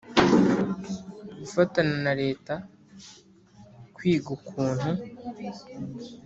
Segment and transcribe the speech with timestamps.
[1.39, 2.53] Gufatana na Leta
[3.95, 4.89] kwiga ukuntu